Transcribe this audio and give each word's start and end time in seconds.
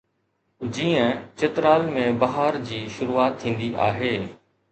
جيئن 0.77 1.11
چترال 1.41 1.85
۾ 1.97 2.07
بهار 2.25 2.57
جي 2.71 2.81
شروعات 2.97 3.39
ٿيندي 3.45 3.71
آهي 3.89 4.13